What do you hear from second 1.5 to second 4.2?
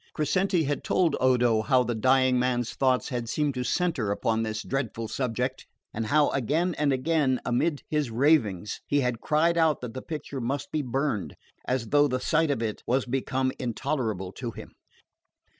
how the dying man's thoughts had seemed to centre